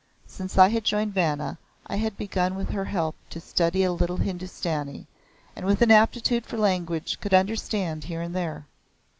[0.25, 4.17] Since I had joined Vanna I had begun with her help to study a little
[4.17, 5.05] Hindustani,
[5.55, 8.65] and with an aptitude for language could understand here and there.